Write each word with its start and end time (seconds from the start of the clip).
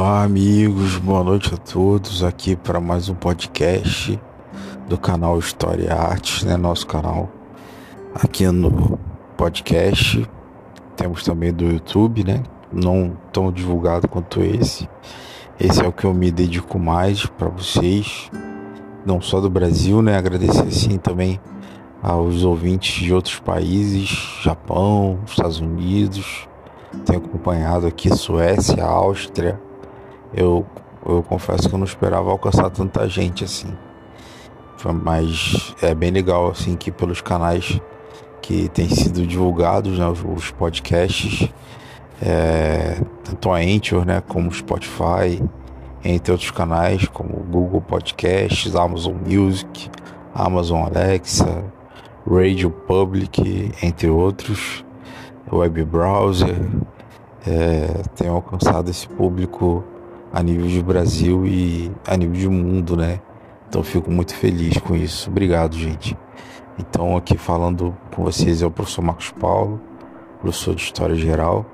Olá, 0.00 0.22
amigos, 0.22 0.96
boa 0.96 1.24
noite 1.24 1.52
a 1.52 1.56
todos. 1.56 2.22
Aqui 2.22 2.54
para 2.54 2.78
mais 2.78 3.08
um 3.08 3.16
podcast 3.16 4.16
do 4.88 4.96
canal 4.96 5.36
História 5.40 5.86
e 5.86 5.90
Artes, 5.90 6.44
né? 6.44 6.56
Nosso 6.56 6.86
canal 6.86 7.28
aqui 8.14 8.46
no 8.46 8.96
podcast. 9.36 10.24
Temos 10.96 11.24
também 11.24 11.52
do 11.52 11.64
YouTube, 11.64 12.22
né? 12.22 12.44
Não 12.72 13.18
tão 13.32 13.50
divulgado 13.50 14.06
quanto 14.06 14.40
esse. 14.40 14.88
Esse 15.58 15.82
é 15.82 15.88
o 15.88 15.92
que 15.92 16.04
eu 16.04 16.14
me 16.14 16.30
dedico 16.30 16.78
mais 16.78 17.26
para 17.26 17.48
vocês, 17.48 18.30
não 19.04 19.20
só 19.20 19.40
do 19.40 19.50
Brasil, 19.50 20.00
né? 20.00 20.16
Agradecer 20.16 20.70
sim 20.70 20.96
também 20.96 21.40
aos 22.00 22.44
ouvintes 22.44 23.02
de 23.02 23.12
outros 23.12 23.40
países, 23.40 24.08
Japão, 24.44 25.18
Estados 25.26 25.58
Unidos. 25.58 26.46
Tenho 27.04 27.18
acompanhado 27.18 27.84
aqui 27.84 28.14
Suécia, 28.14 28.84
Áustria, 28.84 29.60
eu, 30.34 30.66
eu 31.06 31.22
confesso 31.22 31.68
que 31.68 31.74
eu 31.74 31.78
não 31.78 31.86
esperava 31.86 32.30
alcançar 32.30 32.70
tanta 32.70 33.08
gente 33.08 33.44
assim. 33.44 33.68
Mas 35.02 35.74
é 35.82 35.94
bem 35.94 36.10
legal 36.10 36.50
assim 36.50 36.76
que 36.76 36.90
pelos 36.90 37.20
canais 37.20 37.80
que 38.40 38.68
têm 38.68 38.88
sido 38.88 39.26
divulgados, 39.26 39.98
né, 39.98 40.06
os, 40.08 40.50
podcasts, 40.52 41.48
é, 42.22 43.00
tanto 43.24 43.50
a 43.50 43.58
Anchor, 43.58 44.04
né, 44.04 44.22
como 44.26 44.52
Spotify, 44.52 45.42
entre 46.04 46.32
outros 46.32 46.50
canais 46.50 47.06
como 47.08 47.44
Google 47.50 47.80
Podcasts, 47.80 48.74
Amazon 48.76 49.16
Music, 49.26 49.90
Amazon 50.34 50.84
Alexa, 50.84 51.64
Radio 52.30 52.70
Public, 52.70 53.72
entre 53.82 54.08
outros, 54.08 54.84
web 55.50 55.84
browser, 55.84 56.56
é, 57.46 58.02
tem 58.14 58.28
alcançado 58.28 58.90
esse 58.90 59.08
público 59.08 59.84
a 60.32 60.42
nível 60.42 60.66
de 60.66 60.82
Brasil 60.82 61.46
e 61.46 61.90
a 62.06 62.16
nível 62.16 62.34
de 62.34 62.48
mundo, 62.48 62.96
né? 62.96 63.20
Então 63.68 63.82
fico 63.82 64.10
muito 64.10 64.34
feliz 64.34 64.78
com 64.78 64.94
isso. 64.94 65.30
Obrigado, 65.30 65.76
gente. 65.76 66.16
Então 66.78 67.16
aqui 67.16 67.36
falando 67.36 67.96
com 68.14 68.22
vocês 68.22 68.62
é 68.62 68.66
o 68.66 68.70
professor 68.70 69.02
Marcos 69.02 69.30
Paulo, 69.30 69.80
professor 70.40 70.74
de 70.74 70.82
História 70.82 71.14
Geral 71.14 71.66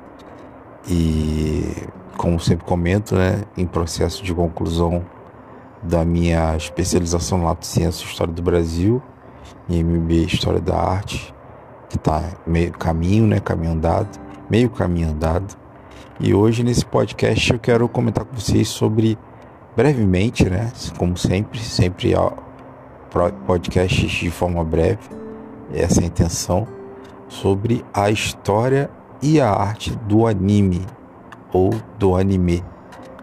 e 0.88 1.62
como 2.16 2.38
sempre 2.40 2.64
comento, 2.64 3.14
né, 3.14 3.42
em 3.56 3.66
processo 3.66 4.22
de 4.22 4.32
conclusão 4.32 5.04
da 5.82 6.04
minha 6.04 6.56
especialização 6.56 7.38
no 7.38 7.44
Lato 7.44 7.66
Ciência 7.66 8.04
História 8.04 8.32
do 8.32 8.42
Brasil 8.42 9.02
e 9.68 9.82
MBA 9.82 10.26
História 10.26 10.60
da 10.60 10.76
Arte, 10.76 11.34
que 11.88 11.96
está 11.96 12.22
meio 12.46 12.72
caminho, 12.72 13.26
né, 13.26 13.40
caminho 13.40 13.72
andado, 13.72 14.18
meio 14.48 14.70
caminho 14.70 15.10
andado. 15.10 15.56
E 16.20 16.32
hoje 16.32 16.62
nesse 16.62 16.86
podcast 16.86 17.52
eu 17.52 17.58
quero 17.58 17.88
comentar 17.88 18.24
com 18.24 18.36
vocês 18.36 18.68
sobre 18.68 19.18
brevemente, 19.74 20.48
né, 20.48 20.70
como 20.96 21.16
sempre, 21.16 21.58
sempre 21.58 22.14
podcasts 23.44 24.12
de 24.12 24.30
forma 24.30 24.62
breve, 24.62 25.00
essa 25.72 26.00
é 26.00 26.04
a 26.04 26.06
intenção, 26.06 26.68
sobre 27.26 27.84
a 27.92 28.10
história 28.10 28.88
e 29.20 29.40
a 29.40 29.50
arte 29.50 29.96
do 30.06 30.24
anime 30.24 30.86
ou 31.52 31.70
do 31.98 32.14
anime, 32.14 32.62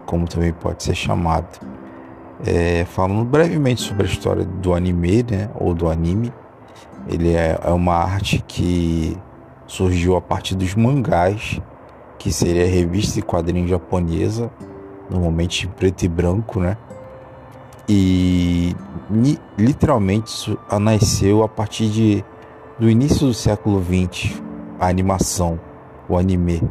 como 0.04 0.28
também 0.28 0.52
pode 0.52 0.82
ser 0.82 0.94
chamado. 0.94 1.60
É, 2.44 2.84
falando 2.84 3.24
brevemente 3.24 3.80
sobre 3.80 4.02
a 4.02 4.10
história 4.10 4.44
do 4.44 4.74
anime, 4.74 5.22
né, 5.22 5.48
ou 5.54 5.72
do 5.72 5.88
anime, 5.88 6.30
ele 7.08 7.32
é, 7.32 7.58
é 7.62 7.70
uma 7.70 7.94
arte 7.94 8.44
que 8.46 9.16
surgiu 9.66 10.14
a 10.14 10.20
partir 10.20 10.54
dos 10.54 10.74
mangás 10.74 11.58
que 12.22 12.32
seria 12.32 12.66
revista 12.66 13.18
e 13.18 13.22
quadrinho 13.22 13.66
japonesa, 13.66 14.48
normalmente 15.10 15.66
em 15.66 15.70
preto 15.70 16.04
e 16.04 16.08
branco, 16.08 16.60
né? 16.60 16.76
E 17.88 18.76
literalmente 19.58 20.56
nasceu 20.80 21.42
a 21.42 21.48
partir 21.48 21.88
de, 21.88 22.24
do 22.78 22.88
início 22.88 23.26
do 23.26 23.34
século 23.34 23.82
XX, 23.82 24.40
a 24.78 24.86
animação, 24.86 25.58
o 26.08 26.16
anime. 26.16 26.62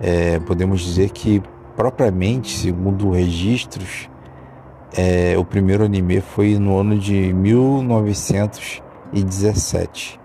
É, 0.00 0.38
podemos 0.40 0.80
dizer 0.80 1.10
que, 1.10 1.42
propriamente, 1.76 2.58
segundo 2.58 3.10
registros, 3.10 4.08
é, 4.96 5.36
o 5.36 5.44
primeiro 5.44 5.84
anime 5.84 6.22
foi 6.22 6.58
no 6.58 6.78
ano 6.78 6.98
de 6.98 7.34
1917. 7.34 10.18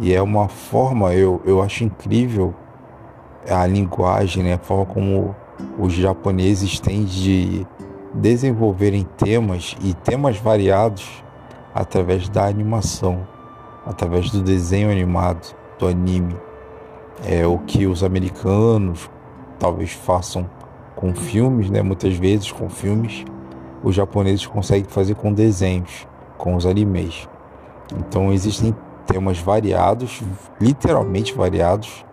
E 0.00 0.14
é 0.14 0.22
uma 0.22 0.48
forma, 0.48 1.12
eu, 1.12 1.42
eu 1.44 1.60
acho 1.60 1.82
incrível 1.84 2.54
a 3.48 3.66
linguagem, 3.66 4.44
né? 4.44 4.54
a 4.54 4.58
forma 4.58 4.86
como 4.86 5.34
os 5.78 5.92
japoneses 5.92 6.78
têm 6.78 7.04
de 7.04 7.66
desenvolverem 8.14 9.04
temas 9.16 9.76
e 9.82 9.94
temas 9.94 10.38
variados 10.38 11.24
através 11.74 12.28
da 12.28 12.46
animação, 12.46 13.26
através 13.84 14.30
do 14.30 14.42
desenho 14.42 14.90
animado, 14.90 15.54
do 15.78 15.86
anime. 15.86 16.36
É 17.24 17.46
o 17.46 17.58
que 17.58 17.86
os 17.86 18.04
americanos 18.04 19.10
talvez 19.58 19.92
façam 19.92 20.48
com 20.94 21.14
filmes, 21.14 21.70
né? 21.70 21.82
Muitas 21.82 22.14
vezes 22.14 22.52
com 22.52 22.68
filmes, 22.68 23.24
os 23.82 23.94
japoneses 23.94 24.46
conseguem 24.46 24.88
fazer 24.88 25.14
com 25.14 25.32
desenhos, 25.32 26.06
com 26.36 26.54
os 26.54 26.66
animes. 26.66 27.28
Então 27.96 28.32
existem 28.32 28.74
temas 29.08 29.38
variados, 29.38 30.22
literalmente 30.60 31.34
variados. 31.34 32.04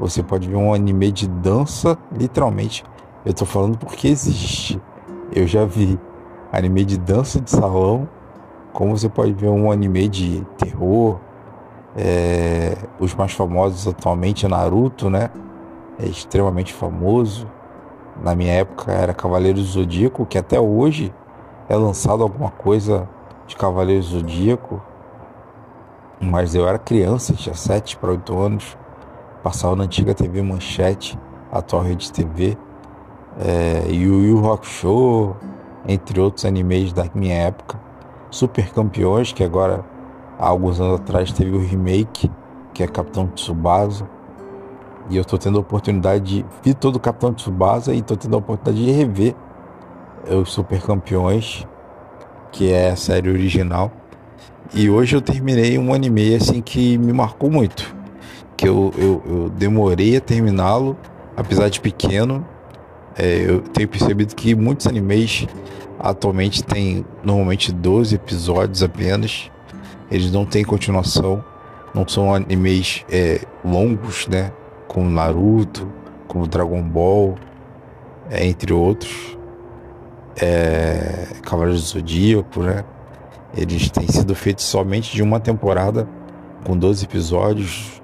Você 0.00 0.22
pode 0.22 0.48
ver 0.48 0.56
um 0.56 0.72
anime 0.72 1.12
de 1.12 1.28
dança, 1.28 1.96
literalmente. 2.10 2.82
Eu 3.24 3.34
tô 3.34 3.44
falando 3.44 3.76
porque 3.76 4.08
existe. 4.08 4.80
Eu 5.30 5.46
já 5.46 5.66
vi 5.66 6.00
anime 6.50 6.84
de 6.86 6.98
dança 6.98 7.40
de 7.40 7.50
salão, 7.50 8.08
como 8.72 8.96
você 8.96 9.08
pode 9.08 9.34
ver 9.34 9.48
um 9.48 9.70
anime 9.70 10.08
de 10.08 10.44
terror. 10.56 11.20
É, 11.94 12.76
os 12.98 13.14
mais 13.14 13.32
famosos 13.32 13.86
atualmente 13.86 14.48
Naruto, 14.48 15.10
né? 15.10 15.28
É 15.98 16.06
extremamente 16.06 16.72
famoso. 16.72 17.46
Na 18.22 18.34
minha 18.34 18.52
época 18.52 18.90
era 18.90 19.12
Cavaleiros 19.12 19.66
do 19.66 19.70
Zodíaco, 19.72 20.24
que 20.24 20.38
até 20.38 20.58
hoje 20.58 21.12
é 21.68 21.76
lançado 21.76 22.22
alguma 22.22 22.50
coisa 22.50 23.06
de 23.46 23.56
Cavaleiros 23.56 24.08
do 24.08 24.20
Zodíaco. 24.20 24.80
Mas 26.20 26.54
eu 26.54 26.68
era 26.68 26.78
criança, 26.78 27.32
tinha 27.32 27.54
7 27.54 27.96
para 27.96 28.10
8 28.10 28.38
anos, 28.38 28.76
passava 29.42 29.74
na 29.74 29.84
antiga 29.84 30.12
TV 30.12 30.42
Manchete, 30.42 31.18
atual 31.50 31.82
Rede 31.82 32.12
TV, 32.12 32.58
é, 33.38 33.90
Yu 33.90 34.22
Yu 34.22 34.38
Rock 34.38 34.66
Show, 34.66 35.34
entre 35.88 36.20
outros 36.20 36.44
animes 36.44 36.92
da 36.92 37.06
minha 37.14 37.34
época. 37.34 37.80
Super 38.30 38.70
Campeões, 38.72 39.32
que 39.32 39.42
agora, 39.42 39.84
há 40.38 40.46
alguns 40.46 40.78
anos 40.78 41.00
atrás, 41.00 41.32
teve 41.32 41.56
o 41.56 41.60
remake, 41.60 42.30
que 42.74 42.82
é 42.82 42.86
Capitão 42.86 43.26
Tsubasa. 43.28 44.06
E 45.08 45.16
eu 45.16 45.22
estou 45.22 45.38
tendo 45.38 45.58
a 45.58 45.60
oportunidade 45.60 46.24
de. 46.24 46.46
Vi 46.62 46.74
todo 46.74 46.96
o 46.96 47.00
Capitão 47.00 47.32
Tsubasa 47.32 47.92
e 47.92 47.98
estou 47.98 48.16
tendo 48.16 48.34
a 48.34 48.38
oportunidade 48.38 48.84
de 48.84 48.92
rever 48.92 49.34
os 50.30 50.52
Super 50.52 50.80
Campeões, 50.82 51.66
que 52.52 52.70
é 52.72 52.90
a 52.90 52.96
série 52.96 53.28
original. 53.28 53.90
E 54.72 54.88
hoje 54.88 55.16
eu 55.16 55.20
terminei 55.20 55.76
um 55.78 55.92
anime 55.92 56.34
assim 56.36 56.60
que 56.62 56.96
me 56.96 57.12
marcou 57.12 57.50
muito. 57.50 57.94
Que 58.56 58.68
eu, 58.68 58.92
eu, 58.96 59.22
eu 59.26 59.50
demorei 59.50 60.16
a 60.16 60.20
terminá-lo, 60.20 60.96
apesar 61.36 61.68
de 61.68 61.80
pequeno. 61.80 62.46
É, 63.18 63.44
eu 63.48 63.60
tenho 63.60 63.88
percebido 63.88 64.34
que 64.34 64.54
muitos 64.54 64.86
animes 64.86 65.44
atualmente 65.98 66.62
têm 66.62 67.04
normalmente 67.24 67.72
12 67.72 68.14
episódios 68.14 68.80
apenas. 68.80 69.50
Eles 70.08 70.30
não 70.30 70.46
têm 70.46 70.64
continuação. 70.64 71.44
Não 71.92 72.06
são 72.06 72.32
animes 72.32 73.04
é, 73.10 73.40
longos, 73.64 74.28
né? 74.28 74.52
Como 74.86 75.10
Naruto, 75.10 75.90
como 76.28 76.46
Dragon 76.46 76.82
Ball, 76.82 77.34
é, 78.30 78.46
entre 78.46 78.72
outros. 78.72 79.36
É, 80.40 81.26
Cavaleiros 81.42 81.82
do 81.82 81.88
Zodíaco, 81.88 82.62
né? 82.62 82.84
Eles 83.56 83.90
têm 83.90 84.06
sido 84.08 84.34
feitos 84.34 84.64
somente 84.64 85.14
de 85.14 85.22
uma 85.22 85.40
temporada, 85.40 86.08
com 86.64 86.76
12 86.76 87.04
episódios, 87.04 88.00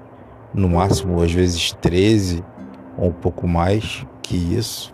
no 0.53 0.69
máximo, 0.69 1.21
às 1.21 1.31
vezes 1.31 1.71
13 1.81 2.43
ou 2.97 3.09
um 3.09 3.13
pouco 3.13 3.47
mais 3.47 4.05
que 4.21 4.35
isso. 4.35 4.93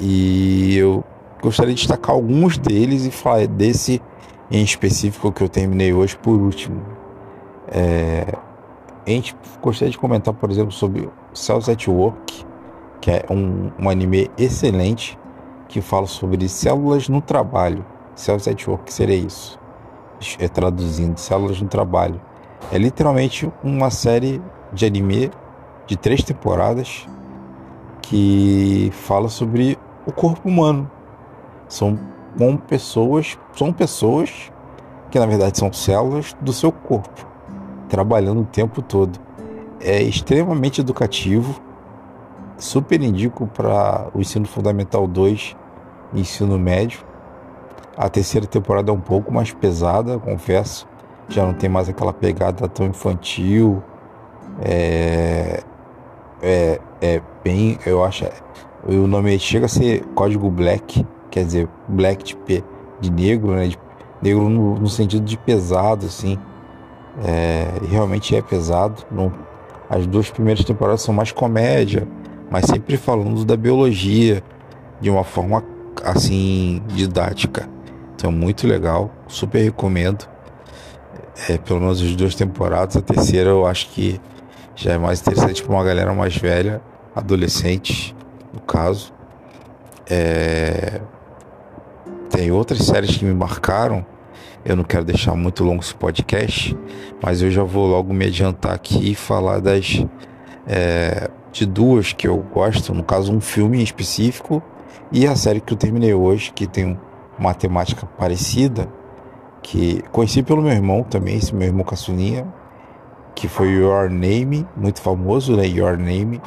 E 0.00 0.76
eu 0.76 1.04
gostaria 1.40 1.74
de 1.74 1.80
destacar 1.80 2.14
alguns 2.14 2.58
deles 2.58 3.04
e 3.04 3.10
falar 3.10 3.46
desse 3.46 4.00
em 4.50 4.62
específico 4.62 5.32
que 5.32 5.42
eu 5.42 5.48
terminei 5.48 5.92
hoje 5.92 6.16
por 6.16 6.40
último. 6.40 6.82
É, 7.68 8.26
a 9.06 9.10
gente 9.10 9.34
gostaria 9.60 9.90
de 9.90 9.98
comentar, 9.98 10.34
por 10.34 10.50
exemplo, 10.50 10.72
sobre 10.72 11.08
Cells 11.32 11.70
at 11.70 11.88
Work, 11.88 12.44
que 13.00 13.10
é 13.10 13.24
um, 13.30 13.70
um 13.78 13.88
anime 13.88 14.30
excelente 14.36 15.18
que 15.68 15.80
fala 15.80 16.06
sobre 16.06 16.48
células 16.48 17.08
no 17.08 17.20
trabalho. 17.20 17.84
Cells 18.14 18.48
at 18.48 18.66
Work 18.66 18.92
seria 18.92 19.16
isso. 19.16 19.58
É 20.38 20.48
traduzindo, 20.48 21.18
células 21.18 21.60
no 21.60 21.68
trabalho. 21.68 22.20
É 22.70 22.78
literalmente 22.78 23.50
uma 23.62 23.90
série 23.90 24.40
de 24.72 24.86
anime 24.86 25.30
de 25.86 25.96
três 25.96 26.22
temporadas 26.22 27.06
que 28.00 28.90
fala 28.92 29.28
sobre 29.28 29.78
o 30.06 30.12
corpo 30.12 30.48
humano. 30.48 30.90
São 31.68 31.98
com 32.36 32.56
pessoas, 32.56 33.38
são 33.54 33.72
pessoas 33.72 34.50
que 35.10 35.18
na 35.18 35.26
verdade 35.26 35.58
são 35.58 35.72
células 35.72 36.34
do 36.40 36.52
seu 36.52 36.72
corpo, 36.72 37.26
trabalhando 37.88 38.40
o 38.40 38.46
tempo 38.46 38.80
todo. 38.80 39.18
É 39.80 40.00
extremamente 40.02 40.80
educativo, 40.80 41.60
super 42.56 43.02
indico 43.02 43.46
para 43.46 44.08
o 44.14 44.20
ensino 44.20 44.46
fundamental 44.46 45.06
2 45.06 45.56
e 46.14 46.20
ensino 46.20 46.58
médio. 46.58 47.11
A 47.96 48.08
terceira 48.08 48.46
temporada 48.46 48.90
é 48.90 48.94
um 48.94 49.00
pouco 49.00 49.32
mais 49.32 49.52
pesada, 49.52 50.18
confesso. 50.18 50.86
Já 51.28 51.44
não 51.44 51.54
tem 51.54 51.68
mais 51.68 51.88
aquela 51.88 52.12
pegada 52.12 52.66
tão 52.68 52.86
infantil. 52.86 53.82
É, 54.60 55.62
é, 56.42 56.80
é 57.00 57.22
bem, 57.44 57.78
eu 57.86 58.04
acho, 58.04 58.24
o 58.86 59.06
nome 59.06 59.38
chega 59.38 59.66
a 59.66 59.68
ser 59.68 60.04
código 60.14 60.50
black, 60.50 61.06
quer 61.30 61.44
dizer, 61.44 61.68
black 61.88 62.36
de, 62.46 62.64
de 63.00 63.10
negro, 63.10 63.52
né? 63.52 63.68
De, 63.68 63.78
negro 64.20 64.48
no, 64.48 64.74
no, 64.74 64.88
sentido 64.88 65.24
de 65.24 65.36
pesado, 65.36 66.06
assim. 66.06 66.38
É, 67.24 67.66
realmente 67.88 68.34
é 68.34 68.42
pesado. 68.42 69.04
Não, 69.10 69.32
as 69.88 70.06
duas 70.06 70.30
primeiras 70.30 70.64
temporadas 70.64 71.02
são 71.02 71.14
mais 71.14 71.30
comédia, 71.30 72.08
mas 72.50 72.66
sempre 72.66 72.96
falando 72.96 73.44
da 73.44 73.56
biologia 73.56 74.42
de 75.00 75.10
uma 75.10 75.24
forma 75.24 75.62
assim 76.04 76.82
didática. 76.88 77.68
Então 78.22 78.30
muito 78.30 78.68
legal, 78.68 79.10
super 79.26 79.60
recomendo. 79.60 80.28
É, 81.48 81.58
pelo 81.58 81.80
menos 81.80 82.00
as 82.00 82.14
duas 82.14 82.36
temporadas. 82.36 82.96
A 82.96 83.02
terceira 83.02 83.50
eu 83.50 83.66
acho 83.66 83.88
que 83.88 84.20
já 84.76 84.92
é 84.92 84.96
mais 84.96 85.20
interessante 85.20 85.60
para 85.60 85.74
uma 85.74 85.82
galera 85.82 86.14
mais 86.14 86.36
velha, 86.36 86.80
adolescente, 87.16 88.14
no 88.54 88.60
caso. 88.60 89.12
É... 90.08 91.00
Tem 92.30 92.52
outras 92.52 92.84
séries 92.84 93.16
que 93.16 93.24
me 93.24 93.34
marcaram. 93.34 94.06
Eu 94.64 94.76
não 94.76 94.84
quero 94.84 95.04
deixar 95.04 95.34
muito 95.34 95.64
longo 95.64 95.82
esse 95.82 95.96
podcast, 95.96 96.78
mas 97.20 97.42
eu 97.42 97.50
já 97.50 97.64
vou 97.64 97.88
logo 97.88 98.14
me 98.14 98.26
adiantar 98.26 98.72
aqui 98.72 99.10
e 99.10 99.16
falar 99.16 99.58
das 99.58 100.06
é, 100.64 101.28
de 101.50 101.66
duas 101.66 102.12
que 102.12 102.28
eu 102.28 102.36
gosto, 102.54 102.94
no 102.94 103.02
caso 103.02 103.34
um 103.34 103.40
filme 103.40 103.80
em 103.80 103.82
específico 103.82 104.62
e 105.10 105.26
a 105.26 105.34
série 105.34 105.60
que 105.60 105.72
eu 105.72 105.76
terminei 105.76 106.14
hoje, 106.14 106.52
que 106.52 106.68
tem 106.68 106.96
uma 107.42 107.54
temática 107.54 108.06
parecida, 108.06 108.88
que 109.62 110.02
conheci 110.10 110.42
pelo 110.42 110.62
meu 110.62 110.72
irmão 110.72 111.02
também, 111.02 111.36
esse 111.36 111.54
meu 111.54 111.68
irmão 111.68 111.84
caçulinha, 111.84 112.46
que 113.34 113.48
foi 113.48 113.68
Your 113.70 114.08
Name, 114.10 114.66
muito 114.76 115.00
famoso, 115.00 115.56
né? 115.56 115.66
Your 115.66 115.96
Name, 115.96 116.40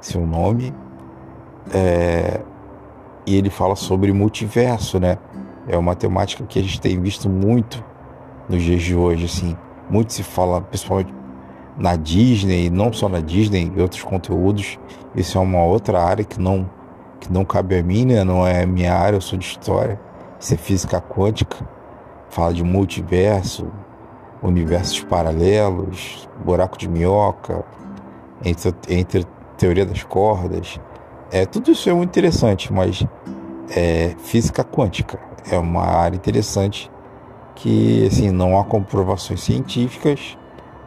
seu 0.00 0.26
nome. 0.26 0.74
É, 1.72 2.40
e 3.26 3.36
ele 3.36 3.50
fala 3.50 3.74
sobre 3.76 4.12
multiverso, 4.12 4.98
né? 4.98 5.18
É 5.68 5.76
uma 5.76 5.94
temática 5.94 6.44
que 6.44 6.58
a 6.58 6.62
gente 6.62 6.80
tem 6.80 7.00
visto 7.00 7.28
muito 7.28 7.82
nos 8.48 8.62
dias 8.62 8.82
de 8.82 8.94
hoje, 8.94 9.24
assim. 9.24 9.56
Muito 9.90 10.12
se 10.12 10.22
fala, 10.22 10.60
principalmente 10.60 11.14
na 11.76 11.96
Disney, 11.96 12.70
não 12.70 12.92
só 12.92 13.08
na 13.08 13.20
Disney, 13.20 13.62
em 13.62 13.80
outros 13.80 14.02
conteúdos. 14.02 14.78
Isso 15.14 15.38
é 15.38 15.40
uma 15.40 15.62
outra 15.62 16.02
área 16.02 16.24
que 16.24 16.40
não, 16.40 16.68
que 17.20 17.32
não 17.32 17.44
cabe 17.44 17.78
a 17.78 17.82
mim, 17.82 18.06
né? 18.06 18.24
Não 18.24 18.46
é 18.46 18.64
minha 18.64 18.94
área, 18.94 19.16
eu 19.16 19.20
sou 19.20 19.38
de 19.38 19.44
história. 19.44 20.00
Isso 20.38 20.54
é 20.54 20.56
física 20.56 21.00
quântica. 21.00 21.56
Fala 22.28 22.52
de 22.52 22.62
multiverso, 22.62 23.70
universos 24.42 25.02
paralelos, 25.04 26.28
buraco 26.44 26.76
de 26.76 26.88
minhoca, 26.88 27.64
entre, 28.44 28.74
entre 28.88 29.26
teoria 29.56 29.86
das 29.86 30.02
cordas. 30.02 30.78
É, 31.30 31.46
tudo 31.46 31.70
isso 31.70 31.88
é 31.88 31.92
muito 31.92 32.10
interessante, 32.10 32.72
mas 32.72 33.04
é, 33.74 34.14
física 34.18 34.62
quântica 34.62 35.18
é 35.50 35.58
uma 35.58 35.84
área 35.84 36.16
interessante 36.16 36.90
que 37.54 38.06
assim, 38.06 38.30
não 38.30 38.58
há 38.58 38.64
comprovações 38.64 39.42
científicas, 39.42 40.36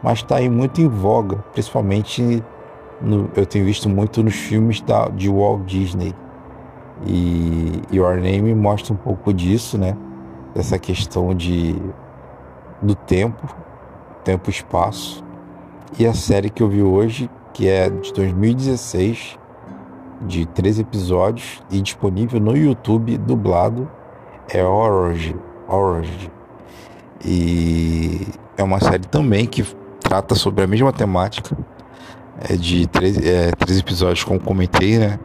mas 0.02 0.18
está 0.18 0.36
aí 0.36 0.48
muito 0.48 0.80
em 0.80 0.88
voga, 0.88 1.36
principalmente 1.52 2.42
no, 3.00 3.30
eu 3.34 3.44
tenho 3.44 3.64
visto 3.64 3.88
muito 3.88 4.22
nos 4.22 4.34
filmes 4.34 4.80
da, 4.80 5.08
de 5.08 5.28
Walt 5.28 5.64
Disney. 5.64 6.14
E 7.06 7.59
Your 7.92 8.16
Name 8.16 8.54
mostra 8.54 8.92
um 8.92 8.96
pouco 8.96 9.32
disso, 9.32 9.76
né? 9.78 9.96
Dessa 10.54 10.78
questão 10.78 11.34
de 11.34 11.76
do 12.82 12.94
tempo, 12.94 13.46
tempo 14.24 14.48
espaço. 14.50 15.24
E 15.98 16.06
a 16.06 16.14
série 16.14 16.50
que 16.50 16.62
eu 16.62 16.68
vi 16.68 16.82
hoje, 16.82 17.28
que 17.52 17.68
é 17.68 17.90
de 17.90 18.12
2016, 18.12 19.38
de 20.22 20.46
três 20.46 20.78
episódios 20.78 21.62
e 21.70 21.80
disponível 21.80 22.40
no 22.40 22.56
YouTube 22.56 23.16
dublado, 23.18 23.90
é 24.48 24.64
Orange. 24.64 25.36
Orange. 25.68 26.30
E 27.24 28.26
é 28.56 28.62
uma 28.62 28.80
série 28.80 29.06
também 29.06 29.46
que 29.46 29.64
trata 30.00 30.34
sobre 30.34 30.64
a 30.64 30.66
mesma 30.66 30.92
temática. 30.92 31.56
É 32.48 32.56
de 32.56 32.86
três, 32.86 33.18
é, 33.18 33.50
três 33.52 33.78
episódios, 33.78 34.24
como 34.24 34.40
comentei, 34.40 34.98
né? 34.98 35.18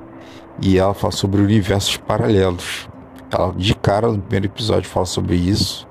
E 0.62 0.78
ela 0.78 0.94
fala 0.94 1.12
sobre 1.12 1.42
universos 1.42 1.98
paralelos. 1.98 2.88
Ela, 3.32 3.54
de 3.54 3.76
cara, 3.76 4.12
no 4.12 4.20
primeiro 4.20 4.46
episódio, 4.48 4.90
fala 4.90 5.06
sobre 5.06 5.36
isso. 5.36 5.88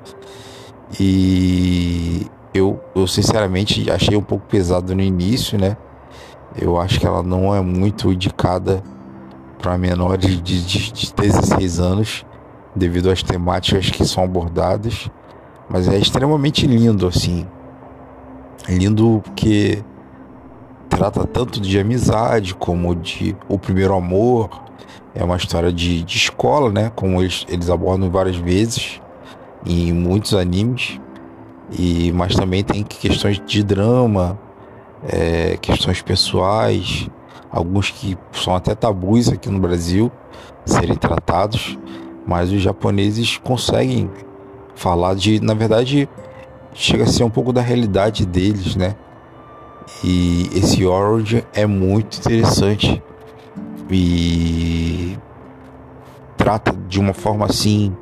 E 0.98 2.26
eu, 2.52 2.80
eu 2.94 3.06
sinceramente 3.06 3.90
achei 3.90 4.16
um 4.16 4.22
pouco 4.22 4.46
pesado 4.46 4.94
no 4.94 5.02
início, 5.02 5.58
né? 5.58 5.76
Eu 6.56 6.78
acho 6.80 7.00
que 7.00 7.06
ela 7.06 7.22
não 7.22 7.54
é 7.54 7.60
muito 7.60 8.12
indicada 8.12 8.82
para 9.58 9.76
menores 9.76 10.40
de, 10.42 10.62
de, 10.62 10.92
de 10.92 11.14
16 11.14 11.80
anos, 11.80 12.24
devido 12.76 13.10
às 13.10 13.22
temáticas 13.22 13.90
que 13.90 14.04
são 14.04 14.22
abordadas. 14.22 15.10
Mas 15.68 15.88
é 15.88 15.98
extremamente 15.98 16.66
lindo, 16.66 17.06
assim. 17.06 17.46
Lindo 18.68 19.20
porque 19.24 19.82
trata 20.94 21.26
tanto 21.26 21.60
de 21.60 21.78
amizade 21.78 22.54
como 22.54 22.94
de 22.94 23.36
o 23.48 23.58
primeiro 23.58 23.94
amor. 23.94 24.62
É 25.14 25.22
uma 25.22 25.36
história 25.36 25.72
de, 25.72 26.02
de 26.02 26.16
escola, 26.16 26.70
né? 26.70 26.90
Como 26.94 27.20
eles, 27.20 27.44
eles 27.48 27.70
abordam 27.70 28.10
várias 28.10 28.36
vezes 28.36 29.00
em 29.66 29.92
muitos 29.92 30.34
animes, 30.34 31.00
e 31.72 32.12
mas 32.12 32.34
também 32.34 32.62
tem 32.62 32.82
questões 32.82 33.40
de 33.44 33.62
drama, 33.62 34.38
é, 35.08 35.56
questões 35.56 36.02
pessoais, 36.02 37.08
alguns 37.50 37.90
que 37.90 38.16
são 38.32 38.54
até 38.54 38.74
tabus 38.74 39.28
aqui 39.28 39.48
no 39.48 39.58
Brasil 39.58 40.12
serem 40.66 40.96
tratados, 40.96 41.78
mas 42.26 42.50
os 42.52 42.60
japoneses 42.60 43.38
conseguem 43.38 44.10
falar 44.74 45.14
de, 45.14 45.40
na 45.40 45.54
verdade, 45.54 46.08
chega 46.74 47.04
a 47.04 47.06
ser 47.06 47.24
um 47.24 47.30
pouco 47.30 47.52
da 47.52 47.60
realidade 47.60 48.26
deles, 48.26 48.76
né? 48.76 48.96
E 50.02 50.50
esse 50.54 50.84
Origin 50.84 51.42
é 51.52 51.66
muito 51.66 52.18
interessante 52.18 53.02
e 53.90 55.16
trata 56.36 56.72
de 56.88 56.98
uma 56.98 57.12
forma 57.14 57.46
assim 57.46 57.94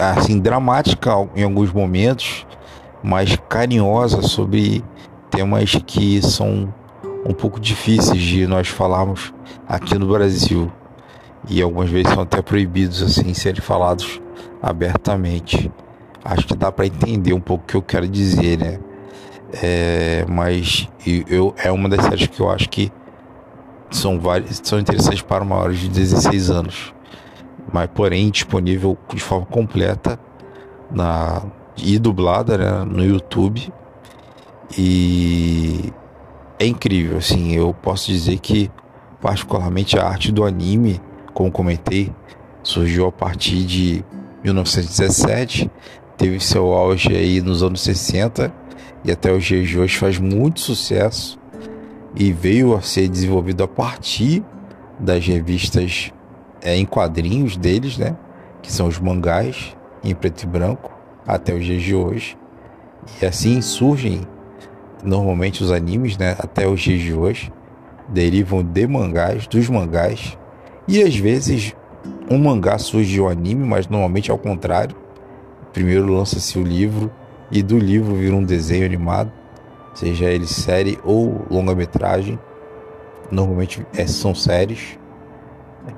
assim 0.00 0.38
dramática 0.38 1.10
em 1.34 1.42
alguns 1.42 1.72
momentos, 1.72 2.46
mas 3.02 3.36
carinhosa 3.48 4.22
sobre 4.22 4.84
temas 5.30 5.74
que 5.86 6.22
são 6.22 6.72
um 7.24 7.32
pouco 7.32 7.58
difíceis 7.58 8.22
de 8.22 8.46
nós 8.46 8.68
falarmos 8.68 9.32
aqui 9.68 9.98
no 9.98 10.06
Brasil 10.06 10.70
e 11.48 11.60
algumas 11.62 11.90
vezes 11.90 12.12
são 12.12 12.22
até 12.22 12.40
proibidos 12.42 13.02
assim 13.02 13.34
serem 13.34 13.60
falados 13.60 14.20
abertamente. 14.62 15.70
Acho 16.24 16.46
que 16.46 16.54
dá 16.54 16.70
para 16.70 16.86
entender 16.86 17.32
um 17.32 17.40
pouco 17.40 17.64
o 17.64 17.66
que 17.66 17.76
eu 17.76 17.82
quero 17.82 18.06
dizer, 18.06 18.58
né? 18.58 18.78
É, 19.52 20.26
mas 20.28 20.88
eu, 21.06 21.54
é 21.56 21.70
uma 21.72 21.88
das 21.88 22.04
séries 22.04 22.26
que 22.26 22.40
eu 22.40 22.50
acho 22.50 22.68
que 22.68 22.92
são, 23.90 24.20
várias, 24.20 24.60
são 24.62 24.78
interessantes 24.78 25.22
para 25.22 25.44
maiores 25.44 25.78
de 25.78 25.88
16 25.88 26.50
anos, 26.50 26.94
mas 27.72 27.88
porém 27.94 28.30
disponível 28.30 28.96
de 29.12 29.20
forma 29.20 29.46
completa 29.46 30.18
na, 30.90 31.42
e 31.78 31.98
dublada 31.98 32.58
né, 32.58 32.84
no 32.84 33.04
YouTube. 33.04 33.72
E 34.76 35.92
é 36.58 36.66
incrível, 36.66 37.16
assim, 37.16 37.54
eu 37.54 37.72
posso 37.72 38.08
dizer 38.08 38.38
que 38.38 38.70
particularmente 39.20 39.98
a 39.98 40.06
arte 40.06 40.30
do 40.30 40.44
anime, 40.44 41.00
como 41.32 41.50
comentei, 41.50 42.12
surgiu 42.62 43.06
a 43.06 43.12
partir 43.12 43.64
de 43.64 44.04
1917, 44.44 45.70
teve 46.18 46.38
seu 46.38 46.72
auge 46.72 47.16
aí 47.16 47.40
nos 47.40 47.62
anos 47.62 47.80
60 47.80 48.67
e 49.04 49.12
até 49.12 49.32
os 49.32 49.44
dias 49.44 49.68
de 49.68 49.78
hoje 49.78 49.96
faz 49.96 50.18
muito 50.18 50.60
sucesso 50.60 51.38
e 52.14 52.32
veio 52.32 52.74
a 52.74 52.80
ser 52.80 53.08
desenvolvido 53.08 53.62
a 53.62 53.68
partir 53.68 54.42
das 54.98 55.26
revistas 55.26 56.12
é, 56.62 56.76
em 56.76 56.84
quadrinhos 56.84 57.56
deles, 57.56 57.96
né? 57.96 58.16
Que 58.62 58.72
são 58.72 58.88
os 58.88 58.98
mangás 58.98 59.76
em 60.02 60.14
preto 60.14 60.42
e 60.42 60.46
branco 60.46 60.92
até 61.26 61.54
os 61.54 61.64
dias 61.64 61.82
de 61.82 61.94
hoje. 61.94 62.36
E 63.22 63.26
assim 63.26 63.60
surgem 63.60 64.26
normalmente 65.02 65.62
os 65.62 65.70
animes, 65.70 66.16
né? 66.16 66.34
Até 66.38 66.66
os 66.66 66.80
dias 66.80 67.00
de 67.00 67.14
hoje 67.14 67.52
derivam 68.08 68.62
de 68.62 68.86
mangás, 68.86 69.46
dos 69.46 69.68
mangás. 69.68 70.36
E 70.88 71.02
às 71.02 71.16
vezes 71.16 71.74
um 72.30 72.38
mangá 72.38 72.78
surge 72.78 73.12
de 73.12 73.20
um 73.20 73.28
anime, 73.28 73.64
mas 73.64 73.86
normalmente 73.86 74.30
ao 74.30 74.38
contrário. 74.38 74.96
Primeiro 75.72 76.12
lança-se 76.12 76.58
o 76.58 76.62
livro 76.62 77.10
e 77.50 77.62
do 77.62 77.78
livro 77.78 78.14
vira 78.14 78.36
um 78.36 78.44
desenho 78.44 78.84
animado, 78.84 79.32
seja 79.94 80.26
ele 80.26 80.46
série 80.46 80.98
ou 81.02 81.46
longa-metragem. 81.50 82.38
Normalmente 83.30 83.86
é, 83.96 84.06
são 84.06 84.34
séries, 84.34 84.98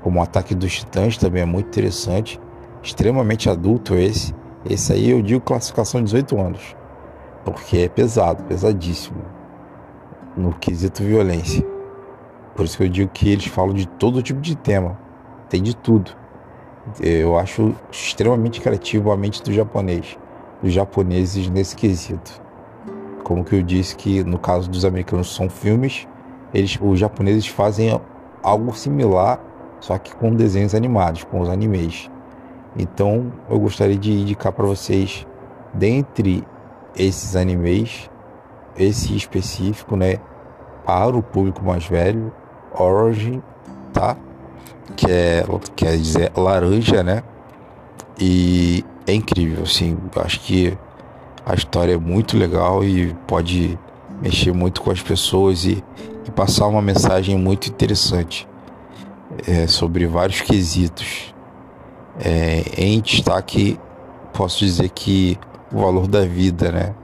como 0.03 0.21
o 0.21 0.23
Ataque 0.23 0.55
dos 0.55 0.73
Titãs 0.73 1.17
também 1.17 1.43
é 1.43 1.47
muito 1.47 1.67
interessante, 1.67 2.41
extremamente 2.83 3.49
adulto 3.49 3.95
esse. 3.95 4.35
Esse 4.69 4.93
aí 4.93 5.11
eu 5.11 5.23
digo 5.23 5.41
classificação 5.41 6.03
18 6.03 6.41
anos, 6.41 6.77
porque 7.45 7.79
é 7.79 7.89
pesado, 7.89 8.45
pesadíssimo 8.45 9.23
no 10.37 10.53
quesito 10.55 11.03
violência. 11.03 11.67
Por 12.55 12.65
isso 12.65 12.77
que 12.77 12.85
eu 12.85 12.89
digo 12.89 13.11
que 13.11 13.31
eles 13.31 13.47
falam 13.47 13.75
de 13.75 13.87
todo 13.87 14.23
tipo 14.23 14.41
de 14.41 14.55
tema, 14.57 14.99
tem 15.49 15.63
de 15.63 15.75
tudo. 15.75 16.13
Eu 17.01 17.39
acho 17.39 17.75
extremamente 17.91 18.61
criativo 18.61 19.11
a 19.11 19.17
mente 19.17 19.43
do 19.43 19.53
japonês 19.53 20.19
dos 20.63 20.73
japoneses 20.73 21.49
nesse 21.49 21.77
quesito. 21.77 22.41
Como 23.25 23.45
que 23.45 23.57
eu 23.57 23.63
disse 23.63 23.95
que 23.97 24.25
no 24.25 24.39
caso 24.39 24.69
dos 24.71 24.85
americanos 24.85 25.35
são 25.35 25.49
filmes, 25.49 26.07
eles, 26.53 26.79
os 26.81 26.99
japoneses 26.99 27.47
fazem 27.47 28.01
algo 28.43 28.75
similar, 28.77 29.41
só 29.81 29.97
que 29.99 30.15
com 30.15 30.35
desenhos 30.35 30.75
animados, 30.75 31.25
com 31.25 31.41
os 31.41 31.49
animes. 31.49 32.11
Então 32.77 33.33
eu 33.49 33.59
gostaria 33.59 33.97
de 33.97 34.13
indicar 34.13 34.53
para 34.53 34.67
vocês, 34.67 35.27
dentre 35.73 36.45
esses 36.97 37.37
animes, 37.37 38.11
esse 38.77 39.15
específico, 39.17 39.97
né, 39.97 40.17
para 40.85 41.17
o 41.17 41.23
público 41.23 41.65
mais 41.65 41.87
velho, 41.87 42.33
Origin, 42.73 43.43
tá? 43.93 44.17
Que 44.97 45.11
é, 45.11 45.45
quer 45.77 45.97
dizer 45.97 46.33
laranja, 46.37 47.03
né? 47.03 47.23
E 48.21 48.85
é 49.07 49.15
incrível, 49.15 49.63
assim. 49.63 49.97
Acho 50.17 50.41
que 50.41 50.77
a 51.45 51.55
história 51.55 51.95
é 51.95 51.97
muito 51.97 52.37
legal 52.37 52.85
e 52.85 53.15
pode 53.27 53.79
mexer 54.21 54.53
muito 54.53 54.83
com 54.83 54.91
as 54.91 55.01
pessoas 55.01 55.65
e, 55.65 55.83
e 56.27 56.31
passar 56.31 56.67
uma 56.67 56.83
mensagem 56.83 57.37
muito 57.39 57.69
interessante 57.69 58.47
é, 59.47 59.67
sobre 59.67 60.07
vários 60.07 60.41
quesitos. 60.43 61.35
É, 62.23 62.63
em 62.77 63.01
destaque, 63.01 63.79
posso 64.35 64.59
dizer 64.59 64.91
que 64.91 65.39
o 65.73 65.81
valor 65.81 66.07
da 66.07 66.27
vida, 66.27 66.71
né? 66.71 66.95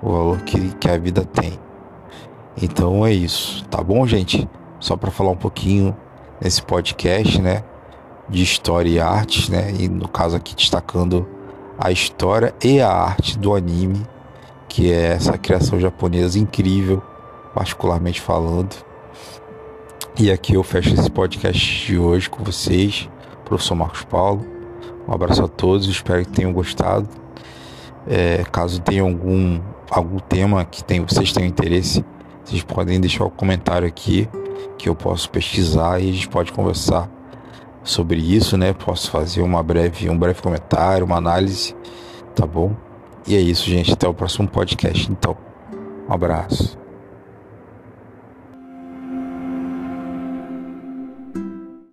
O 0.00 0.12
valor 0.12 0.40
que, 0.42 0.74
que 0.74 0.88
a 0.88 0.96
vida 0.96 1.24
tem. 1.24 1.58
Então 2.60 3.04
é 3.04 3.12
isso, 3.12 3.64
tá 3.64 3.82
bom, 3.82 4.06
gente? 4.06 4.48
Só 4.78 4.96
para 4.96 5.10
falar 5.10 5.30
um 5.30 5.36
pouquinho 5.36 5.96
nesse 6.40 6.62
podcast, 6.62 7.40
né? 7.40 7.64
De 8.32 8.42
história 8.42 8.88
e 8.88 8.98
artes, 8.98 9.48
né? 9.48 9.72
E 9.78 9.88
no 9.88 10.08
caso 10.08 10.36
aqui 10.36 10.56
destacando 10.56 11.24
a 11.78 11.92
história 11.92 12.54
e 12.64 12.80
a 12.80 12.90
arte 12.90 13.38
do 13.38 13.54
anime, 13.54 14.06
que 14.68 14.90
é 14.90 15.12
essa 15.12 15.36
criação 15.36 15.78
japonesa 15.78 16.38
incrível, 16.38 17.02
particularmente 17.54 18.20
falando. 18.20 18.74
E 20.18 20.30
aqui 20.30 20.54
eu 20.54 20.62
fecho 20.62 20.94
esse 20.94 21.10
podcast 21.10 21.86
de 21.86 21.98
hoje 21.98 22.28
com 22.28 22.42
vocês, 22.42 23.08
professor 23.44 23.74
Marcos 23.74 24.04
Paulo. 24.04 24.46
Um 25.06 25.12
abraço 25.12 25.44
a 25.44 25.48
todos, 25.48 25.86
espero 25.86 26.24
que 26.24 26.32
tenham 26.32 26.52
gostado. 26.52 27.08
É, 28.06 28.44
caso 28.50 28.80
tenha 28.80 29.02
algum, 29.02 29.60
algum 29.90 30.18
tema 30.18 30.64
que 30.64 30.82
tem, 30.82 31.00
vocês 31.00 31.32
tenham 31.32 31.48
interesse, 31.48 32.04
vocês 32.44 32.62
podem 32.62 33.00
deixar 33.00 33.24
o 33.24 33.28
um 33.28 33.30
comentário 33.30 33.86
aqui 33.86 34.28
que 34.78 34.88
eu 34.88 34.94
posso 34.94 35.30
pesquisar 35.30 36.00
e 36.00 36.08
a 36.08 36.12
gente 36.12 36.28
pode 36.28 36.50
conversar 36.52 37.08
sobre 37.84 38.18
isso, 38.20 38.56
né? 38.56 38.72
Posso 38.72 39.10
fazer 39.10 39.42
uma 39.42 39.62
breve, 39.62 40.08
um 40.08 40.18
breve 40.18 40.40
comentário, 40.40 41.04
uma 41.04 41.16
análise, 41.16 41.74
tá 42.34 42.46
bom? 42.46 42.74
E 43.26 43.36
é 43.36 43.40
isso, 43.40 43.68
gente. 43.68 43.92
Até 43.92 44.08
o 44.08 44.14
próximo 44.14 44.48
podcast, 44.48 45.10
então. 45.10 45.36
Um 46.08 46.12
abraço. 46.12 46.81